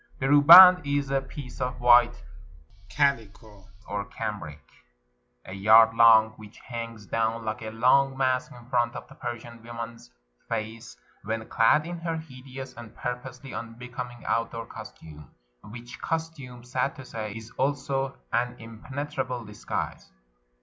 The 0.17 0.27
ruh 0.27 0.41
band 0.41 0.81
is 0.83 1.11
a 1.11 1.21
piece 1.21 1.61
of 1.61 1.79
white 1.79 2.23
calico 2.89 3.67
or 3.87 4.05
cambric, 4.05 4.59
a 5.45 5.53
yard 5.53 5.93
long, 5.95 6.31
which 6.41 6.57
hangs 6.57 7.05
down 7.05 7.45
like 7.45 7.61
a 7.61 7.69
long 7.69 8.17
mask 8.17 8.51
in 8.51 8.65
front 8.67 8.95
of 8.95 9.07
the 9.07 9.13
Persian 9.13 9.61
woman's 9.61 10.09
face, 10.49 10.97
when 11.23 11.47
clad 11.47 11.85
in 11.85 11.99
her 11.99 12.17
hideous 12.17 12.73
and 12.73 12.95
purposely 12.95 13.51
unbecom 13.51 14.09
ing 14.17 14.25
outdoor 14.25 14.65
costume: 14.65 15.29
which 15.65 16.01
costume, 16.01 16.63
sad 16.63 16.95
to 16.95 17.05
say, 17.05 17.35
is 17.35 17.51
also 17.57 18.17
an 18.33 18.55
impenetrable 18.57 19.45
disguise. 19.45 20.09